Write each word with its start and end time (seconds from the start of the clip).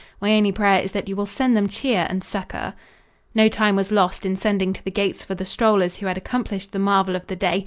My 0.19 0.33
only 0.33 0.51
prayer 0.51 0.81
is 0.81 0.93
that 0.93 1.07
you 1.07 1.15
will 1.15 1.27
send 1.27 1.55
them 1.55 1.67
cheer 1.69 2.07
and 2.09 2.23
succor." 2.23 2.73
No 3.35 3.47
time 3.47 3.75
was 3.75 3.91
lost 3.91 4.25
in 4.25 4.35
sending 4.35 4.73
to 4.73 4.83
the 4.83 4.89
gates 4.89 5.23
for 5.23 5.35
the 5.35 5.45
strollers 5.45 5.97
who 5.97 6.07
had 6.07 6.17
accomplished 6.17 6.71
the 6.71 6.79
marvel 6.79 7.15
of 7.15 7.27
the 7.27 7.35
day. 7.35 7.59